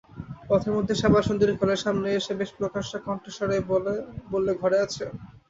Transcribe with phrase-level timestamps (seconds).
[0.47, 3.63] পথের মধ্যে শ্যামাসুন্দরী ঘরের সামনে এসে বেশ প্রকাশ্য কণ্ঠস্বরেই
[4.31, 4.95] বললে, ঘরে আছ?